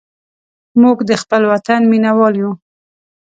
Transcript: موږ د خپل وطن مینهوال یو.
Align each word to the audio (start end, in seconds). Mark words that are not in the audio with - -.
موږ 0.81 0.97
د 1.09 1.11
خپل 1.21 1.41
وطن 1.51 1.81
مینهوال 1.91 2.33
یو. 2.41 2.51